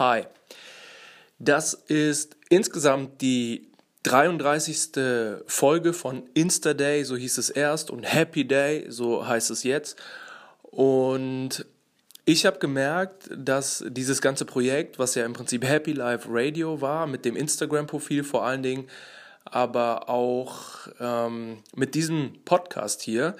Hi. 0.00 0.22
Das 1.38 1.74
ist 1.74 2.34
insgesamt 2.48 3.20
die 3.20 3.68
33. 4.04 5.42
Folge 5.46 5.92
von 5.92 6.22
Insta 6.32 6.72
Day, 6.72 7.04
so 7.04 7.18
hieß 7.18 7.36
es 7.36 7.50
erst, 7.50 7.90
und 7.90 8.04
Happy 8.04 8.48
Day, 8.48 8.86
so 8.88 9.28
heißt 9.28 9.50
es 9.50 9.62
jetzt. 9.62 9.98
Und 10.62 11.66
ich 12.24 12.46
habe 12.46 12.58
gemerkt, 12.60 13.28
dass 13.36 13.84
dieses 13.88 14.22
ganze 14.22 14.46
Projekt, 14.46 14.98
was 14.98 15.16
ja 15.16 15.26
im 15.26 15.34
Prinzip 15.34 15.68
Happy 15.68 15.92
Life 15.92 16.26
Radio 16.30 16.80
war, 16.80 17.06
mit 17.06 17.26
dem 17.26 17.36
Instagram-Profil 17.36 18.24
vor 18.24 18.46
allen 18.46 18.62
Dingen, 18.62 18.88
aber 19.44 20.08
auch 20.08 20.88
ähm, 20.98 21.58
mit 21.76 21.94
diesem 21.94 22.42
Podcast 22.46 23.02
hier, 23.02 23.36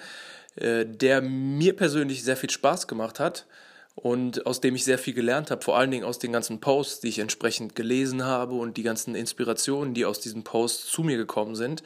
äh, 0.56 0.84
der 0.84 1.22
mir 1.22 1.74
persönlich 1.74 2.22
sehr 2.22 2.36
viel 2.36 2.50
Spaß 2.50 2.86
gemacht 2.86 3.18
hat 3.18 3.46
und 3.94 4.46
aus 4.46 4.60
dem 4.60 4.74
ich 4.74 4.84
sehr 4.84 4.98
viel 4.98 5.14
gelernt 5.14 5.50
habe, 5.50 5.62
vor 5.62 5.76
allen 5.76 5.90
Dingen 5.90 6.04
aus 6.04 6.18
den 6.18 6.32
ganzen 6.32 6.60
Posts, 6.60 7.00
die 7.00 7.08
ich 7.08 7.18
entsprechend 7.18 7.74
gelesen 7.74 8.24
habe 8.24 8.54
und 8.54 8.76
die 8.76 8.82
ganzen 8.82 9.14
Inspirationen, 9.14 9.94
die 9.94 10.04
aus 10.04 10.20
diesen 10.20 10.44
Posts 10.44 10.90
zu 10.90 11.02
mir 11.02 11.16
gekommen 11.16 11.54
sind. 11.54 11.82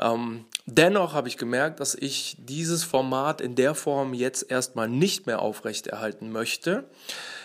Ähm, 0.00 0.44
dennoch 0.66 1.12
habe 1.12 1.28
ich 1.28 1.36
gemerkt, 1.36 1.80
dass 1.80 1.94
ich 1.94 2.36
dieses 2.38 2.84
Format 2.84 3.40
in 3.40 3.56
der 3.56 3.74
Form 3.74 4.14
jetzt 4.14 4.48
erstmal 4.50 4.88
nicht 4.88 5.26
mehr 5.26 5.40
aufrechterhalten 5.42 6.30
möchte. 6.30 6.84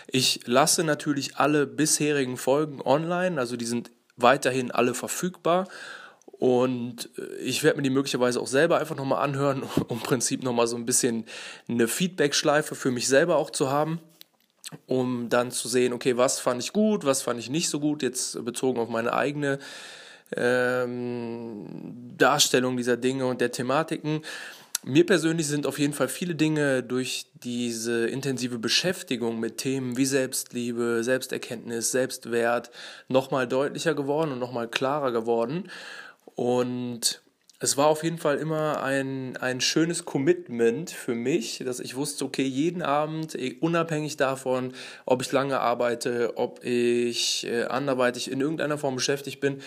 Ich 0.06 0.46
lasse 0.46 0.84
natürlich 0.84 1.36
alle 1.36 1.66
bisherigen 1.66 2.36
Folgen 2.36 2.80
online, 2.80 3.40
also 3.40 3.56
die 3.56 3.64
sind 3.64 3.90
weiterhin 4.16 4.70
alle 4.70 4.94
verfügbar. 4.94 5.66
Und 6.38 7.10
äh, 7.18 7.36
ich 7.36 7.62
werde 7.62 7.76
mir 7.76 7.82
die 7.82 7.90
möglicherweise 7.90 8.40
auch 8.40 8.46
selber 8.46 8.78
einfach 8.78 8.96
nochmal 8.96 9.22
anhören, 9.22 9.62
um 9.88 9.98
im 9.98 10.02
Prinzip 10.02 10.42
nochmal 10.42 10.66
so 10.66 10.76
ein 10.76 10.86
bisschen 10.86 11.24
eine 11.68 11.88
Feedback-Schleife 11.88 12.74
für 12.74 12.90
mich 12.90 13.08
selber 13.08 13.36
auch 13.36 13.50
zu 13.50 13.70
haben, 13.70 14.00
um 14.86 15.28
dann 15.28 15.50
zu 15.50 15.68
sehen, 15.68 15.92
okay, 15.92 16.16
was 16.16 16.40
fand 16.40 16.62
ich 16.62 16.72
gut, 16.72 17.04
was 17.04 17.22
fand 17.22 17.38
ich 17.38 17.50
nicht 17.50 17.68
so 17.68 17.80
gut, 17.80 18.02
jetzt 18.02 18.44
bezogen 18.44 18.80
auf 18.80 18.88
meine 18.88 19.12
eigene 19.12 19.58
ähm, 20.36 21.66
Darstellung 22.16 22.76
dieser 22.76 22.96
Dinge 22.96 23.26
und 23.26 23.40
der 23.40 23.52
Thematiken. 23.52 24.22
Mir 24.86 25.06
persönlich 25.06 25.46
sind 25.46 25.66
auf 25.66 25.78
jeden 25.78 25.94
Fall 25.94 26.08
viele 26.08 26.34
Dinge 26.34 26.82
durch 26.82 27.26
diese 27.42 28.06
intensive 28.06 28.58
Beschäftigung 28.58 29.40
mit 29.40 29.56
Themen 29.56 29.96
wie 29.96 30.04
Selbstliebe, 30.04 31.02
Selbsterkenntnis, 31.02 31.90
Selbstwert 31.90 32.70
nochmal 33.08 33.48
deutlicher 33.48 33.94
geworden 33.94 34.32
und 34.32 34.40
nochmal 34.40 34.68
klarer 34.68 35.10
geworden. 35.10 35.70
Und 36.34 37.22
es 37.60 37.78
war 37.78 37.86
auf 37.86 38.02
jeden 38.02 38.18
Fall 38.18 38.36
immer 38.36 38.82
ein, 38.82 39.38
ein 39.38 39.60
schönes 39.60 40.04
Commitment 40.04 40.90
für 40.90 41.14
mich, 41.14 41.62
dass 41.64 41.80
ich 41.80 41.96
wusste, 41.96 42.26
okay, 42.26 42.42
jeden 42.42 42.82
Abend, 42.82 43.34
eh, 43.36 43.56
unabhängig 43.58 44.18
davon, 44.18 44.74
ob 45.06 45.22
ich 45.22 45.32
lange 45.32 45.60
arbeite, 45.60 46.36
ob 46.36 46.62
ich 46.62 47.46
äh, 47.46 47.64
anderweitig 47.64 48.30
in 48.30 48.42
irgendeiner 48.42 48.76
Form 48.76 48.96
beschäftigt 48.96 49.40
bin, 49.40 49.62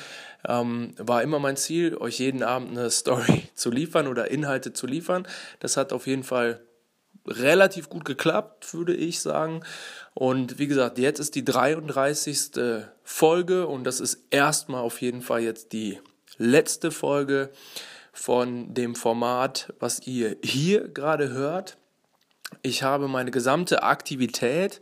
ähm, 0.48 0.94
war 0.98 1.24
immer 1.24 1.40
mein 1.40 1.58
Ziel, 1.58 1.98
euch 1.98 2.20
jeden 2.20 2.44
Abend 2.44 2.78
eine 2.78 2.92
Story 2.92 3.50
zu 3.56 3.72
liefern 3.72 4.08
oder 4.08 4.30
Inhalte 4.30 4.74
zu 4.74 4.86
liefern. 4.86 5.28
Das 5.60 5.76
hat 5.76 5.92
auf 5.92 6.06
jeden 6.06 6.24
Fall 6.24 6.62
relativ 7.26 7.90
gut 7.90 8.06
geklappt, 8.06 8.74
würde 8.74 8.94
ich 8.94 9.22
sagen. 9.22 9.64
Und 10.14 10.60
wie 10.60 10.68
gesagt, 10.68 11.00
jetzt 11.00 11.20
ist 11.20 11.36
die 11.36 11.44
33. 11.44 12.52
Folge 13.04 13.66
und 13.66 13.86
das 13.86 14.00
ist 14.00 14.26
erstmal 14.30 14.82
auf 14.82 15.02
jeden 15.02 15.22
Fall 15.22 15.42
jetzt 15.42 15.74
die 15.74 16.00
letzte 16.38 16.92
Folge 16.92 17.50
von 18.14 18.74
dem 18.74 18.96
Format, 18.96 19.74
was 19.80 20.06
ihr 20.08 20.38
hier 20.44 20.88
gerade 20.88 21.30
hört. 21.30 21.78
Ich 22.62 22.84
habe 22.84 23.08
meine 23.08 23.32
gesamte 23.32 23.84
Aktivität 23.84 24.80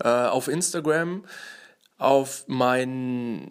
äh, 0.00 0.08
auf 0.08 0.48
Instagram 0.48 1.24
auf 1.98 2.44
mein 2.46 3.50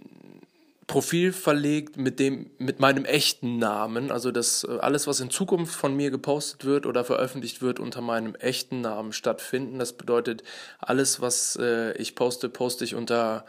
Profil 0.88 1.34
verlegt 1.34 1.98
mit 1.98 2.20
dem 2.20 2.52
mit 2.60 2.80
meinem 2.80 3.06
echten 3.06 3.58
Namen, 3.58 4.12
also 4.12 4.32
das 4.32 4.64
äh, 4.64 4.78
alles 4.80 5.08
was 5.08 5.20
in 5.20 5.32
Zukunft 5.32 5.74
von 5.74 5.96
mir 5.96 6.12
gepostet 6.12 6.64
wird 6.64 6.86
oder 6.86 7.04
veröffentlicht 7.04 7.64
wird 7.64 7.80
unter 7.80 8.02
meinem 8.02 8.36
echten 8.36 8.82
Namen 8.82 9.12
stattfinden. 9.12 9.80
Das 9.80 9.94
bedeutet 9.94 10.44
alles 10.80 11.22
was 11.22 11.58
äh, 11.60 11.94
ich 11.94 12.14
poste, 12.14 12.50
poste 12.50 12.84
ich 12.84 12.94
unter 12.94 13.46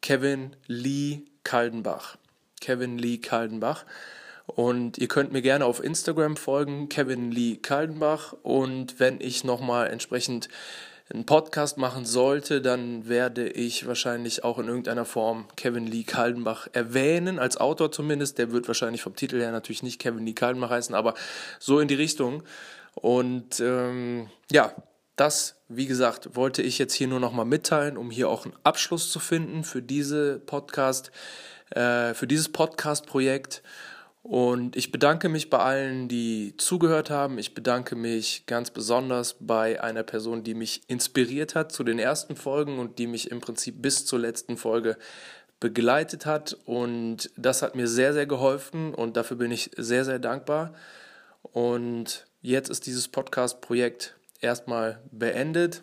Kevin 0.00 0.54
Lee 0.68 1.22
Kaldenbach. 1.42 2.16
Kevin 2.60 2.98
Lee 2.98 3.18
Kaldenbach. 3.18 3.84
Und 4.46 4.98
ihr 4.98 5.08
könnt 5.08 5.32
mir 5.32 5.42
gerne 5.42 5.64
auf 5.64 5.82
Instagram 5.82 6.36
folgen, 6.36 6.88
Kevin 6.88 7.30
Lee 7.30 7.56
Kaldenbach. 7.56 8.34
Und 8.42 8.98
wenn 8.98 9.20
ich 9.20 9.44
nochmal 9.44 9.88
entsprechend 9.88 10.48
einen 11.12 11.26
Podcast 11.26 11.76
machen 11.76 12.04
sollte, 12.04 12.60
dann 12.60 13.08
werde 13.08 13.48
ich 13.48 13.86
wahrscheinlich 13.86 14.44
auch 14.44 14.58
in 14.58 14.68
irgendeiner 14.68 15.04
Form 15.04 15.46
Kevin 15.56 15.86
Lee 15.86 16.04
Kaldenbach 16.04 16.68
erwähnen, 16.72 17.38
als 17.38 17.56
Autor 17.56 17.90
zumindest. 17.90 18.38
Der 18.38 18.52
wird 18.52 18.68
wahrscheinlich 18.68 19.02
vom 19.02 19.16
Titel 19.16 19.40
her 19.40 19.50
natürlich 19.50 19.82
nicht 19.82 20.00
Kevin 20.00 20.24
Lee 20.24 20.34
Kaldenbach 20.34 20.70
heißen, 20.70 20.94
aber 20.94 21.14
so 21.58 21.80
in 21.80 21.88
die 21.88 21.94
Richtung. 21.94 22.42
Und 22.94 23.60
ähm, 23.60 24.30
ja, 24.50 24.72
das, 25.16 25.56
wie 25.68 25.86
gesagt, 25.86 26.34
wollte 26.36 26.62
ich 26.62 26.78
jetzt 26.78 26.94
hier 26.94 27.08
nur 27.08 27.20
nochmal 27.20 27.44
mitteilen, 27.44 27.96
um 27.96 28.10
hier 28.10 28.28
auch 28.28 28.44
einen 28.44 28.54
Abschluss 28.62 29.10
zu 29.10 29.18
finden 29.18 29.64
für 29.64 29.82
diese 29.82 30.38
Podcast 30.38 31.10
äh, 31.70 32.14
für 32.14 32.26
dieses 32.26 32.48
Podcast-Projekt. 32.48 33.62
Und 34.22 34.76
ich 34.76 34.92
bedanke 34.92 35.28
mich 35.28 35.48
bei 35.48 35.58
allen, 35.58 36.08
die 36.08 36.54
zugehört 36.58 37.08
haben. 37.08 37.38
Ich 37.38 37.54
bedanke 37.54 37.96
mich 37.96 38.44
ganz 38.46 38.70
besonders 38.70 39.36
bei 39.40 39.82
einer 39.82 40.02
Person, 40.02 40.44
die 40.44 40.54
mich 40.54 40.82
inspiriert 40.88 41.54
hat 41.54 41.72
zu 41.72 41.84
den 41.84 41.98
ersten 41.98 42.36
Folgen 42.36 42.78
und 42.78 42.98
die 42.98 43.06
mich 43.06 43.30
im 43.30 43.40
Prinzip 43.40 43.80
bis 43.80 44.04
zur 44.04 44.18
letzten 44.18 44.58
Folge 44.58 44.98
begleitet 45.58 46.26
hat. 46.26 46.56
Und 46.66 47.30
das 47.36 47.62
hat 47.62 47.74
mir 47.74 47.88
sehr, 47.88 48.12
sehr 48.12 48.26
geholfen 48.26 48.94
und 48.94 49.16
dafür 49.16 49.38
bin 49.38 49.52
ich 49.52 49.70
sehr, 49.76 50.04
sehr 50.04 50.18
dankbar. 50.18 50.74
Und 51.42 52.26
jetzt 52.42 52.68
ist 52.68 52.86
dieses 52.86 53.08
Podcast-Projekt 53.08 54.16
erstmal 54.40 55.00
beendet 55.10 55.82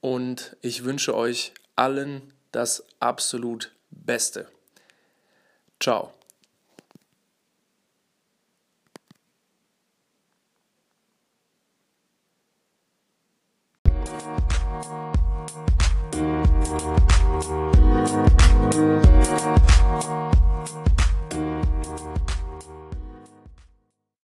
und 0.00 0.56
ich 0.60 0.84
wünsche 0.84 1.14
euch 1.14 1.54
allen 1.76 2.34
das 2.52 2.84
absolut 3.00 3.72
Beste. 3.90 4.48
Ciao. 5.80 6.17